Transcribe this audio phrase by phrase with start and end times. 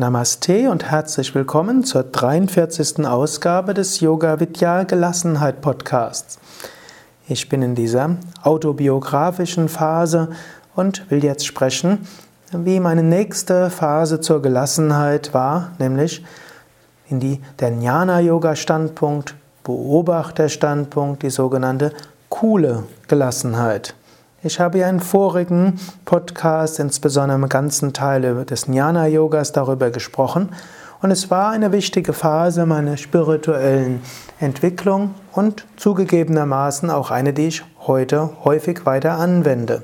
[0.00, 3.04] Namaste und herzlich willkommen zur 43.
[3.04, 6.38] Ausgabe des Yoga Vidya Gelassenheit Podcasts.
[7.28, 10.30] Ich bin in dieser autobiografischen Phase
[10.74, 12.08] und will jetzt sprechen,
[12.50, 16.24] wie meine nächste Phase zur Gelassenheit war, nämlich
[17.10, 21.92] in die der Jnana Yoga Standpunkt, Beobachterstandpunkt, die sogenannte
[22.30, 23.94] coole Gelassenheit.
[24.42, 30.48] Ich habe ja in vorigen Podcasts, insbesondere im ganzen Teil des Jnana-Yogas, darüber gesprochen.
[31.02, 34.00] Und es war eine wichtige Phase meiner spirituellen
[34.38, 39.82] Entwicklung und zugegebenermaßen auch eine, die ich heute häufig weiter anwende.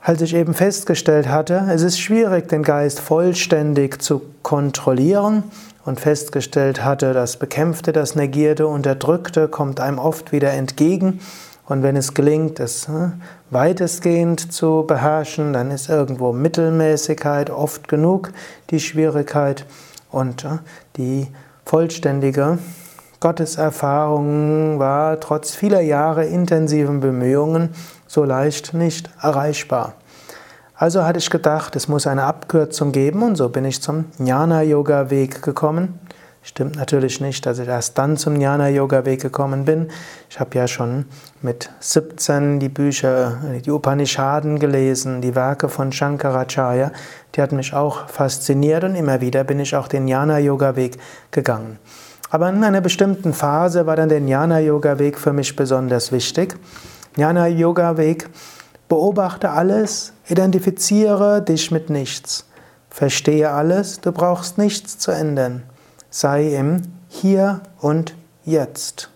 [0.00, 5.42] Als ich eben festgestellt hatte, es ist schwierig, den Geist vollständig zu kontrollieren
[5.84, 11.20] und festgestellt hatte, das Bekämpfte, das Negierte, Unterdrückte kommt einem oft wieder entgegen
[11.66, 18.32] und wenn es gelingt, es hm, weitestgehend zu beherrschen, dann ist irgendwo Mittelmäßigkeit oft genug
[18.70, 19.66] die Schwierigkeit
[20.10, 20.58] und hm,
[20.96, 21.28] die
[21.64, 22.58] vollständige
[23.20, 27.70] Gotteserfahrung war trotz vieler Jahre intensiven Bemühungen
[28.08, 29.94] so leicht nicht erreichbar.
[30.74, 35.40] Also hatte ich gedacht, es muss eine Abkürzung geben und so bin ich zum Jnana-Yoga-Weg
[35.40, 36.00] gekommen.
[36.44, 39.92] Stimmt natürlich nicht, dass ich erst dann zum Jnana-Yoga-Weg gekommen bin.
[40.28, 41.04] Ich habe ja schon
[41.40, 46.90] mit 17 die Bücher, die Upanishaden gelesen, die Werke von Shankaracharya.
[47.36, 50.98] Die hat mich auch fasziniert und immer wieder bin ich auch den Jnana-Yoga-Weg
[51.30, 51.78] gegangen.
[52.30, 56.56] Aber in einer bestimmten Phase war dann der Jnana-Yoga-Weg für mich besonders wichtig.
[57.16, 58.28] Jnana-Yoga-Weg,
[58.88, 62.48] beobachte alles, identifiziere dich mit nichts.
[62.90, 65.62] Verstehe alles, du brauchst nichts zu ändern
[66.12, 69.08] sei im Hier und Jetzt.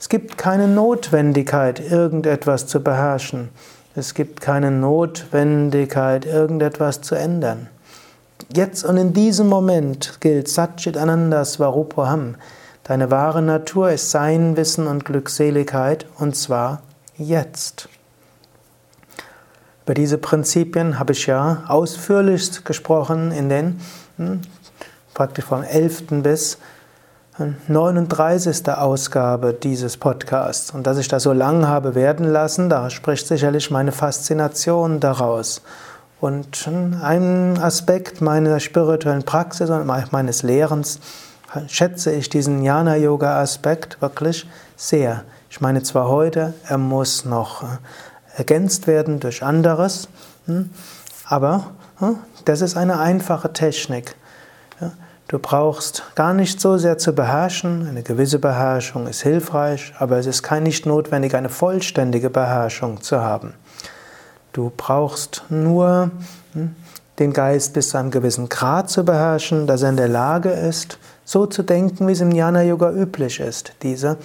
[0.00, 3.50] Es gibt keine Notwendigkeit, irgendetwas zu beherrschen.
[3.94, 7.68] Es gibt keine Notwendigkeit, irgendetwas zu ändern.
[8.52, 12.34] Jetzt und in diesem Moment gilt Satchit Ananda Svarupoham.
[12.82, 16.82] Deine wahre Natur ist Sein, Wissen und Glückseligkeit und zwar
[17.16, 17.88] jetzt.
[19.84, 23.80] Über diese Prinzipien habe ich ja ausführlichst gesprochen in den
[24.16, 24.40] hm,
[25.14, 26.22] praktisch vom 11.
[26.22, 26.58] bis
[27.38, 28.68] 39.
[28.68, 30.70] Ausgabe dieses Podcasts.
[30.70, 35.62] Und dass ich das so lang habe werden lassen, da spricht sicherlich meine Faszination daraus.
[36.20, 36.68] Und
[37.02, 41.00] ein Aspekt meiner spirituellen Praxis und meines Lehrens
[41.66, 44.46] schätze ich diesen Jnana-Yoga-Aspekt wirklich
[44.76, 45.24] sehr.
[45.50, 47.64] Ich meine zwar heute, er muss noch
[48.36, 50.08] ergänzt werden durch anderes,
[50.46, 50.70] hm,
[51.26, 54.14] aber hm, das ist eine einfache Technik.
[55.28, 57.86] Du brauchst gar nicht so sehr zu beherrschen.
[57.88, 63.20] Eine gewisse Beherrschung ist hilfreich, aber es ist kein nicht notwendig, eine vollständige Beherrschung zu
[63.20, 63.54] haben.
[64.52, 66.10] Du brauchst nur
[66.52, 66.74] hm,
[67.18, 70.98] den Geist bis zu einem gewissen Grad zu beherrschen, dass er in der Lage ist,
[71.24, 73.72] so zu denken, wie es im Jnana Yoga üblich ist.
[73.82, 74.18] Diese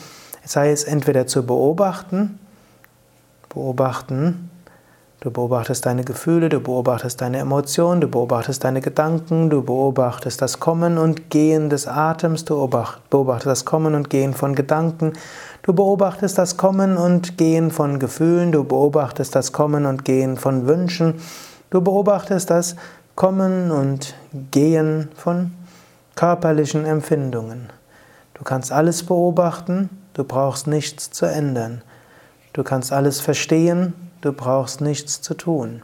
[0.43, 2.39] sei es entweder zu beobachten,
[3.49, 4.49] beobachten,
[5.19, 10.59] Du beobachtest deine Gefühle, du beobachtest deine Emotionen, du beobachtest deine Gedanken, du beobachtest das
[10.59, 12.55] Kommen und Gehen des Atems, du
[13.09, 15.13] beobachtest das Kommen und Gehen von Gedanken,
[15.63, 20.67] du beobachtest das Kommen und Gehen von Gefühlen, du beobachtest das Kommen und Gehen von
[20.67, 21.15] Wünschen,
[21.71, 22.75] du beobachtest das
[23.15, 24.13] Kommen und
[24.51, 25.51] Gehen von
[26.13, 27.71] körperlichen Empfindungen.
[28.35, 31.81] Du kannst alles beobachten, du brauchst nichts zu ändern.
[32.53, 35.81] Du kannst alles verstehen, du brauchst nichts zu tun.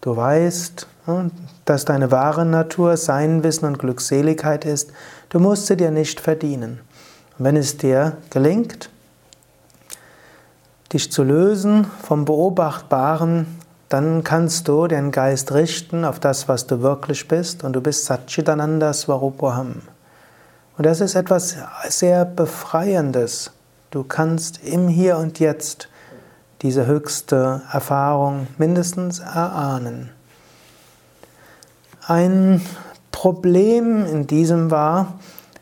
[0.00, 1.30] Du weißt, hm,
[1.64, 4.90] dass deine wahre Natur Sein, Wissen und Glückseligkeit ist.
[5.28, 6.80] Du musst sie dir nicht verdienen.
[7.38, 8.90] Und wenn es dir gelingt,
[10.92, 13.46] dich zu lösen vom Beobachtbaren,
[13.88, 18.06] dann kannst du den Geist richten auf das, was du wirklich bist, und du bist
[18.06, 19.82] Satchitananda Swarupoham.
[20.78, 21.56] Und das ist etwas
[21.88, 23.50] sehr Befreiendes.
[23.90, 25.88] Du kannst im Hier und Jetzt
[26.62, 30.10] diese höchste Erfahrung mindestens erahnen.
[32.06, 32.62] Ein
[33.10, 35.14] Problem in diesem war,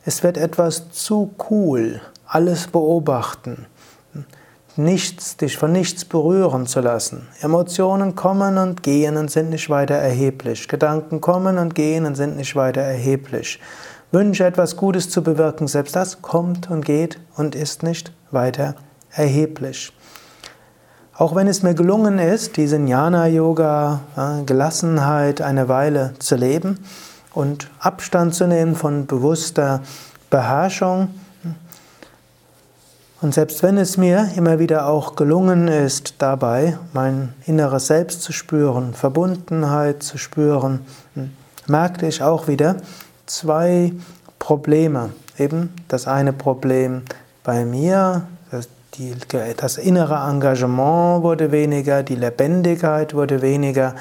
[0.04, 3.66] es wird etwas zu cool, alles beobachten,
[4.76, 7.28] nichts, dich von nichts berühren zu lassen.
[7.40, 10.68] Emotionen kommen und gehen und sind nicht weiter erheblich.
[10.68, 13.60] Gedanken kommen und gehen und sind nicht weiter erheblich.
[14.12, 18.74] Wünsche etwas Gutes zu bewirken, selbst das kommt und geht und ist nicht weiter
[19.10, 19.92] erheblich.
[21.20, 24.00] Auch wenn es mir gelungen ist, diese Jnana-Yoga,
[24.46, 26.78] Gelassenheit eine Weile zu leben
[27.34, 29.82] und Abstand zu nehmen von bewusster
[30.30, 31.08] Beherrschung,
[33.20, 38.32] und selbst wenn es mir immer wieder auch gelungen ist, dabei mein inneres Selbst zu
[38.32, 40.80] spüren, Verbundenheit zu spüren,
[41.66, 42.76] merkte ich auch wieder
[43.26, 43.92] zwei
[44.38, 45.10] Probleme.
[45.36, 47.02] Eben das eine Problem
[47.44, 48.22] bei mir,
[48.94, 49.14] die,
[49.56, 53.94] das innere Engagement wurde weniger, die Lebendigkeit wurde weniger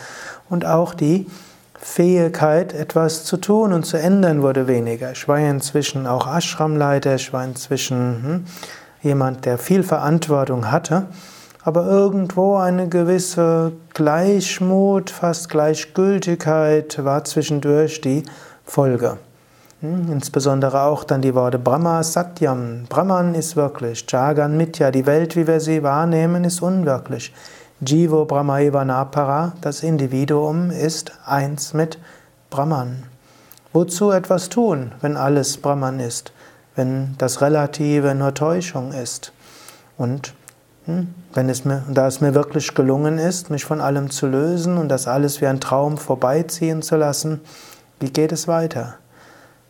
[0.50, 1.28] und auch die
[1.82, 5.12] Fähigkeit, etwas zu tun und zu ändern, wurde weniger.
[5.12, 8.46] Ich war inzwischen auch Ashramleiter, ich war inzwischen hm,
[9.02, 11.06] jemand, der viel Verantwortung hatte,
[11.64, 18.24] aber irgendwo eine gewisse Gleichmut, fast Gleichgültigkeit war zwischendurch die
[18.66, 19.18] Folge.
[19.82, 22.84] Hm, insbesondere auch dann die Worte Brahma Satyam.
[22.90, 24.06] Brahman ist wirklich.
[24.10, 27.34] Jagan Mitya, die Welt, wie wir sie wahrnehmen, ist unwirklich.
[27.80, 31.98] Jivo Brahmaiva Napara, das Individuum ist eins mit
[32.50, 33.04] Brahman.
[33.72, 36.34] Wozu etwas tun, wenn alles Brahman ist,
[36.76, 39.32] wenn das Relative nur Täuschung ist?
[39.98, 40.34] Und
[40.88, 44.78] hm, wenn es mir, da es mir wirklich gelungen ist, mich von allem zu lösen
[44.78, 47.40] und das alles wie ein Traum vorbeiziehen zu lassen,
[48.02, 48.96] wie geht es weiter?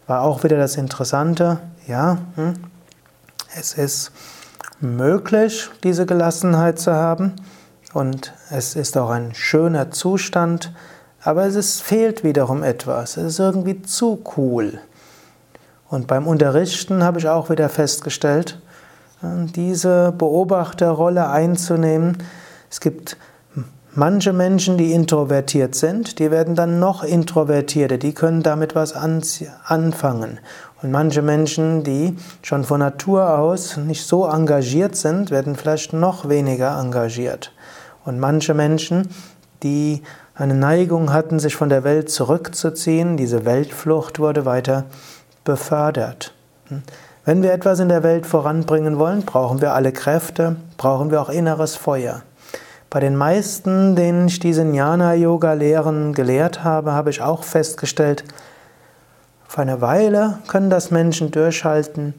[0.09, 2.55] War auch wieder das Interessante, ja, hm,
[3.55, 4.11] es ist
[4.79, 7.35] möglich, diese Gelassenheit zu haben,
[7.93, 10.73] und es ist auch ein schöner Zustand,
[11.21, 13.17] aber es ist, fehlt wiederum etwas.
[13.17, 14.79] Es ist irgendwie zu cool.
[15.89, 18.59] Und beim Unterrichten habe ich auch wieder festgestellt,
[19.21, 22.17] diese Beobachterrolle einzunehmen.
[22.71, 23.15] Es gibt
[23.99, 30.39] manche Menschen, die introvertiert sind, die werden dann noch introvertierter, die können damit was anfangen.
[30.81, 36.29] Und manche Menschen, die schon von Natur aus nicht so engagiert sind, werden vielleicht noch
[36.29, 37.51] weniger engagiert.
[38.05, 39.09] Und manche Menschen,
[39.63, 40.01] die
[40.33, 44.85] eine Neigung hatten, sich von der Welt zurückzuziehen, diese Weltflucht wurde weiter
[45.43, 46.33] befördert.
[47.25, 51.29] Wenn wir etwas in der Welt voranbringen wollen, brauchen wir alle Kräfte, brauchen wir auch
[51.29, 52.23] inneres Feuer.
[52.89, 58.23] Bei den meisten, denen ich diese Jnana-Yoga-Lehren gelehrt habe, habe ich auch festgestellt,
[59.47, 62.13] auf eine Weile können das Menschen durchhalten.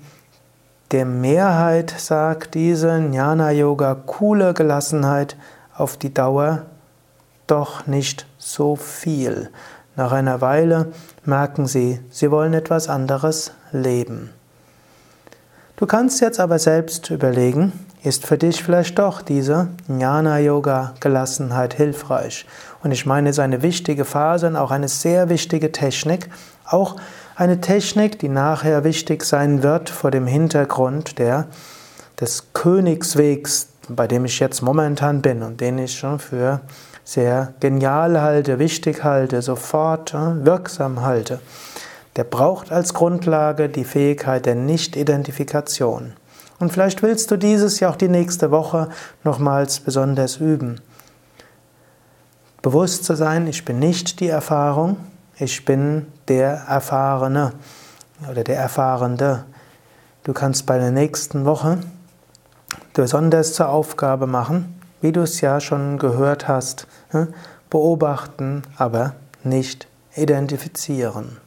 [0.92, 5.36] Der Mehrheit sagt diese Jnana-Yoga coole Gelassenheit
[5.74, 6.62] auf die Dauer
[7.46, 9.50] doch nicht so viel.
[9.96, 10.92] Nach einer Weile
[11.24, 14.30] merken sie, sie wollen etwas anderes leben.
[15.76, 17.72] Du kannst jetzt aber selbst überlegen,
[18.02, 22.46] ist für dich vielleicht doch diese Jnana-Yoga-Gelassenheit hilfreich?
[22.82, 26.28] Und ich meine, es ist eine wichtige Phase und auch eine sehr wichtige Technik,
[26.64, 26.96] auch
[27.36, 31.46] eine Technik, die nachher wichtig sein wird vor dem Hintergrund der,
[32.20, 36.60] des Königswegs bei dem ich jetzt momentan bin und den ich schon für
[37.04, 41.40] sehr genial halte, wichtig halte, sofort wirksam halte,
[42.16, 46.12] der braucht als Grundlage die Fähigkeit der Nicht-Identifikation.
[46.60, 48.90] Und vielleicht willst du dieses ja auch die nächste Woche
[49.24, 50.80] nochmals besonders üben.
[52.62, 54.98] Bewusst zu sein, ich bin nicht die Erfahrung,
[55.38, 57.54] ich bin der Erfahrene
[58.30, 59.46] oder der Erfahrende.
[60.22, 61.78] Du kannst bei der nächsten Woche
[62.92, 67.32] besonders zur Aufgabe machen, wie du es ja schon gehört hast, hm?
[67.70, 69.14] beobachten, aber
[69.44, 71.38] nicht identifizieren.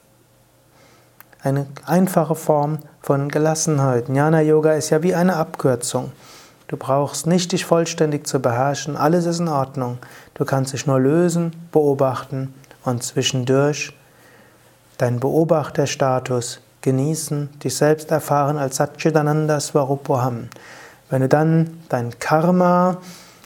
[1.46, 4.08] Eine einfache Form von Gelassenheit.
[4.08, 6.14] Jnana Yoga ist ja wie eine Abkürzung.
[6.70, 9.98] Du brauchst nicht dich vollständig zu beherrschen, alles ist in Ordnung.
[10.36, 12.54] Du kannst dich nur lösen, beobachten
[12.86, 13.92] und zwischendurch
[14.98, 20.48] deinen Beobachterstatus genießen, dich selbst erfahren als Satchitananda Swarupoham.
[21.10, 23.00] Wenn du dann dein Karma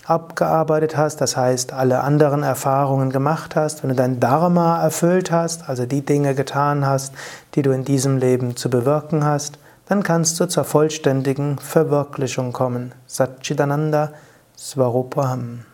[0.08, 5.68] abgearbeitet hast, das heißt alle anderen Erfahrungen gemacht hast, wenn du dein Dharma erfüllt hast,
[5.70, 7.14] also die Dinge getan hast,
[7.56, 12.94] die du in diesem Leben zu bewirken hast, dann kannst du zur vollständigen Verwirklichung kommen.
[13.06, 14.12] Satchitananda
[14.58, 15.67] Swarupaham.